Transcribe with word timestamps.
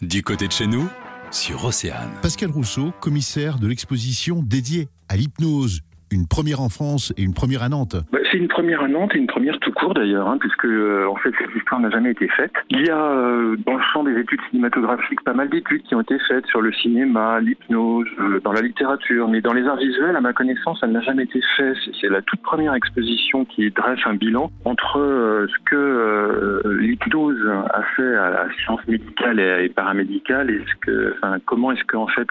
Du 0.00 0.22
côté 0.22 0.46
de 0.46 0.52
chez 0.52 0.68
nous, 0.68 0.88
sur 1.32 1.64
Océane. 1.64 2.12
Pascal 2.22 2.52
Rousseau, 2.52 2.92
commissaire 3.00 3.58
de 3.58 3.66
l'exposition 3.66 4.44
dédiée 4.44 4.88
à 5.08 5.16
l'hypnose, 5.16 5.80
une 6.12 6.28
première 6.28 6.60
en 6.60 6.68
France 6.68 7.12
et 7.16 7.22
une 7.22 7.34
première 7.34 7.64
à 7.64 7.68
Nantes. 7.68 7.96
C'est 8.30 8.38
une 8.38 8.48
première 8.48 8.82
à 8.82 8.88
Nantes 8.88 9.12
et 9.14 9.18
une 9.18 9.26
première 9.26 9.58
tout 9.60 9.72
court 9.72 9.94
d'ailleurs, 9.94 10.28
hein, 10.28 10.38
puisque 10.38 10.64
euh, 10.64 11.06
en 11.06 11.16
fait 11.16 11.30
cette 11.38 11.54
histoire 11.56 11.80
n'a 11.80 11.90
jamais 11.90 12.10
été 12.10 12.28
faite. 12.28 12.52
Il 12.70 12.84
y 12.84 12.90
a 12.90 13.00
euh, 13.00 13.56
dans 13.64 13.76
le 13.76 13.82
champ 13.92 14.04
des 14.04 14.18
études 14.18 14.40
cinématographiques 14.50 15.22
pas 15.22 15.32
mal 15.32 15.48
d'études 15.48 15.82
qui 15.82 15.94
ont 15.94 16.00
été 16.00 16.18
faites 16.28 16.46
sur 16.46 16.60
le 16.60 16.72
cinéma, 16.72 17.40
l'hypnose, 17.40 18.06
euh, 18.20 18.40
dans 18.40 18.52
la 18.52 18.60
littérature, 18.60 19.28
mais 19.28 19.40
dans 19.40 19.52
les 19.52 19.66
arts 19.66 19.76
visuels, 19.76 20.16
à 20.16 20.20
ma 20.20 20.32
connaissance, 20.32 20.80
ça 20.80 20.86
n'a 20.86 21.00
jamais 21.00 21.24
été 21.24 21.40
fait. 21.56 21.72
C'est 22.00 22.08
la 22.08 22.22
toute 22.22 22.42
première 22.42 22.74
exposition 22.74 23.44
qui 23.44 23.70
dresse 23.70 24.00
un 24.04 24.14
bilan 24.14 24.50
entre 24.64 24.98
ce 25.48 25.70
que 25.70 26.62
l'hypnose 26.80 27.38
a 27.70 27.82
fait 27.96 28.14
à 28.16 28.30
la 28.30 28.46
science 28.62 28.80
médicale 28.86 29.40
et, 29.40 29.68
paramédicale 29.68 30.50
et 30.50 30.60
ce 30.68 30.74
que, 30.80 31.14
enfin, 31.16 31.38
comment 31.46 31.72
est-ce 31.72 31.84
que 31.84 31.96
en 31.96 32.08
fait 32.08 32.26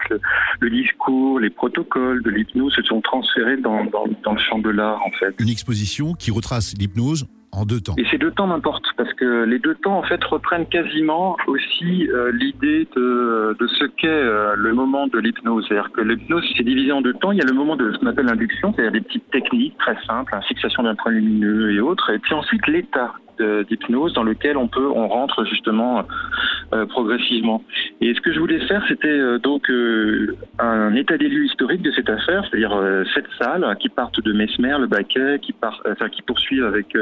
le, 0.60 0.70
discours, 0.70 1.40
les 1.40 1.50
protocoles 1.50 2.22
de 2.22 2.30
l'hypnose 2.30 2.74
se 2.74 2.82
sont 2.82 3.00
transférés 3.00 3.56
dans 3.56 3.78
dans, 4.24 4.32
le 4.32 4.38
champ 4.38 4.58
de 4.58 4.70
l'art, 4.70 5.00
en 5.04 5.10
fait. 5.12 5.34
Une 5.38 5.48
exposition 5.48 5.97
qui 6.18 6.30
retrace 6.30 6.74
l'hypnose 6.78 7.26
en 7.52 7.64
deux 7.64 7.80
temps. 7.80 7.94
Et 7.96 8.04
ces 8.10 8.18
deux 8.18 8.30
temps 8.30 8.46
m'importent 8.46 8.84
parce 8.96 9.12
que 9.14 9.44
les 9.44 9.58
deux 9.58 9.74
temps 9.76 9.98
en 9.98 10.02
fait 10.02 10.22
reprennent 10.24 10.66
quasiment 10.66 11.36
aussi 11.46 12.08
euh, 12.08 12.30
l'idée 12.32 12.86
de, 12.94 13.56
ce 13.78 13.84
qu'est 13.84 14.08
euh, 14.08 14.54
le 14.56 14.74
moment 14.74 15.06
de 15.06 15.18
l'hypnose. 15.18 15.64
C'est-à-dire 15.66 15.90
que 15.92 16.02
l'hypnose 16.02 16.44
c'est 16.56 16.62
divisé 16.62 16.92
en 16.92 17.00
deux 17.00 17.14
temps. 17.14 17.32
Il 17.32 17.38
y 17.38 17.42
a 17.42 17.46
le 17.46 17.54
moment 17.54 17.76
de 17.76 17.92
ce 17.92 17.98
qu'on 17.98 18.06
appelle 18.06 18.26
l'induction, 18.26 18.72
c'est-à-dire 18.74 18.92
des 18.92 19.00
petites 19.00 19.30
techniques 19.30 19.76
très 19.78 19.96
simples, 20.06 20.38
fixation 20.46 20.82
d'un 20.82 20.94
point 20.94 21.12
lumineux 21.12 21.72
et 21.72 21.80
autres. 21.80 22.10
Et 22.10 22.18
puis 22.18 22.34
ensuite 22.34 22.66
l'état 22.66 23.14
d'hypnose 23.40 24.12
dans 24.14 24.24
lequel 24.24 24.56
on 24.56 24.66
peut 24.66 24.88
on 24.88 25.06
rentre 25.08 25.44
justement 25.44 26.04
euh, 26.72 26.86
progressivement. 26.86 27.62
Et 28.00 28.14
ce 28.14 28.20
que 28.20 28.32
je 28.32 28.38
voulais 28.38 28.60
faire, 28.66 28.84
c'était 28.86 29.08
euh, 29.08 29.38
donc 29.38 29.68
euh, 29.70 30.36
un 30.60 30.94
état 30.94 31.18
des 31.18 31.28
lieux 31.28 31.46
historique 31.46 31.82
de 31.82 31.90
cette 31.90 32.08
affaire, 32.08 32.46
c'est-à-dire 32.48 33.04
cette 33.12 33.26
salle 33.40 33.76
qui 33.80 33.88
partent 33.88 34.20
de 34.20 34.32
Mesmer, 34.32 34.76
le 34.78 34.86
Baquet, 34.86 35.40
qui 35.42 35.52
part, 35.52 35.82
enfin 35.90 36.08
qui 36.08 36.22
poursuivent 36.22 36.64
avec 36.64 36.96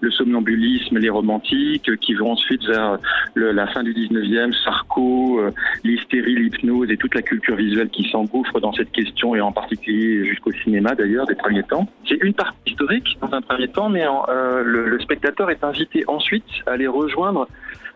le 0.00 0.10
somnambulisme, 0.10 0.98
les 0.98 1.08
romantiques, 1.08 1.96
qui 2.00 2.14
vont 2.14 2.32
ensuite 2.32 2.64
vers 2.66 2.98
la 3.36 3.66
fin 3.68 3.82
du 3.82 3.94
19e, 3.94 4.52
Sarko, 4.64 5.40
l'hystérie, 5.82 6.34
l'hypnose 6.34 6.90
et 6.90 6.96
toute 6.96 7.14
la 7.14 7.22
culture 7.22 7.56
visuelle 7.56 7.88
qui 7.88 8.08
s'engouffre 8.10 8.60
dans 8.60 8.72
cette 8.72 8.92
question 8.92 9.34
et 9.34 9.40
en 9.40 9.52
particulier 9.52 10.26
jusqu'au 10.26 10.52
cinéma 10.52 10.94
d'ailleurs 10.94 11.26
des 11.26 11.34
premiers 11.34 11.62
temps. 11.62 11.88
C'est 12.06 12.22
une 12.22 12.34
partie 12.34 12.58
historique 12.66 13.16
dans 13.20 13.32
un 13.32 13.40
premier 13.40 13.68
temps, 13.68 13.88
mais 13.88 14.04
le, 14.64 14.88
le 14.88 15.00
spectateur 15.00 15.50
est 15.50 15.64
invité 15.64 16.04
ensuite 16.06 16.44
à 16.66 16.72
aller 16.72 16.86
rejoindre 16.86 17.48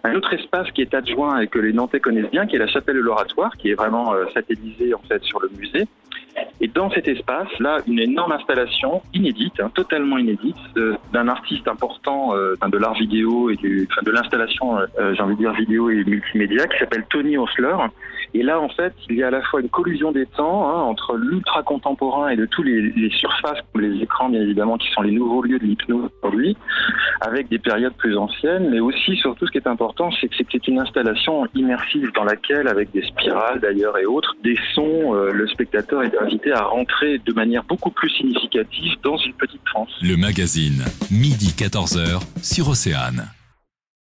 un 0.05 0.15
autre 0.15 0.33
espace 0.33 0.71
qui 0.73 0.83
est 0.83 0.95
adjoint 0.95 1.41
et 1.41 1.49
que 1.49 1.59
les 1.59 1.73
Nantais 1.73 2.01
connaissent 2.01 2.31
bien, 2.31 2.47
qui 2.47 2.57
est 2.57 2.61
la 2.61 2.69
chapelle 2.69 2.97
de 2.97 3.01
l'Oratoire, 3.01 3.57
qui 3.57 3.71
est 3.71 3.75
vraiment 3.75 4.15
euh, 4.15 4.27
satellisée 4.33 4.95
en 4.95 5.03
fait 5.09 5.23
sur 5.25 5.41
le 5.41 5.49
musée. 5.57 5.87
Et 6.61 6.69
dans 6.69 6.91
cet 6.91 7.09
espace, 7.09 7.49
là, 7.59 7.79
une 7.87 7.99
énorme 7.99 8.33
installation 8.33 9.03
inédite, 9.15 9.61
hein, 9.61 9.71
totalement 9.75 10.19
inédite, 10.19 10.57
d'un 11.13 11.29
artiste 11.29 11.69
important 11.69 12.35
euh, 12.35 12.55
de 12.67 12.79
l'art 12.79 12.95
vidéo 12.95 13.51
et 13.51 13.57
du, 13.57 13.89
de 14.03 14.11
l'installation, 14.11 14.79
euh, 14.79 15.15
j'ai 15.15 15.23
envie 15.23 15.35
de 15.35 15.41
dire 15.41 15.53
vidéo 15.53 15.91
et 15.91 16.05
multimédia, 16.05 16.67
qui 16.67 16.79
s'appelle 16.79 17.05
Tony 17.11 17.37
Osler. 17.37 17.77
Et 18.35 18.43
là, 18.43 18.61
en 18.61 18.69
fait, 18.69 18.93
il 19.09 19.17
y 19.17 19.23
a 19.23 19.29
à 19.29 19.31
la 19.31 19.43
fois 19.43 19.61
une 19.61 19.69
collusion 19.69 20.13
des 20.13 20.27
temps 20.27 20.69
hein, 20.69 20.83
entre 20.83 21.17
l'ultra 21.17 21.63
contemporain 21.63 22.29
et 22.29 22.37
de 22.37 22.45
tous 22.45 22.63
les, 22.63 22.91
les, 22.91 23.11
surfaces, 23.11 23.59
comme 23.73 23.83
les 23.83 24.03
écrans, 24.03 24.29
bien 24.29 24.43
évidemment, 24.43 24.77
qui 24.77 24.89
sont 24.91 25.03
les 25.03 25.13
nouveaux 25.13 25.43
lieux 25.43 25.59
de 25.59 25.65
l'hypnose 25.65 26.11
aujourd'hui, 26.23 26.57
avec 27.21 27.49
des 27.49 27.59
périodes 27.59 27.95
plus 27.95 28.17
anciennes, 28.17 28.69
mais 28.71 28.81
aussi, 28.81 29.17
surtout, 29.17 29.47
ce 29.47 29.53
qui 29.53 29.59
est 29.59 29.67
important, 29.67 29.88
c'est 30.50 30.69
une 30.69 30.78
installation 30.78 31.47
immersive 31.55 32.11
dans 32.14 32.25
laquelle, 32.25 32.69
avec 32.69 32.91
des 32.92 33.03
spirales 33.03 33.61
d'ailleurs 33.61 33.98
et 33.98 34.06
autres, 34.06 34.36
des 34.42 34.56
sons, 34.75 35.14
euh, 35.14 35.30
le 35.33 35.47
spectateur 35.48 36.03
est 36.03 36.17
invité 36.19 36.53
à 36.53 36.62
rentrer 36.62 37.19
de 37.19 37.33
manière 37.33 37.64
beaucoup 37.64 37.91
plus 37.91 38.11
significative 38.11 38.95
dans 39.03 39.17
une 39.17 39.34
petite 39.34 39.62
France. 39.67 39.91
Le 40.03 40.17
magazine, 40.17 40.85
midi 41.11 41.55
14h 41.57 42.23
sur 42.42 42.68
Océane. 42.68 43.29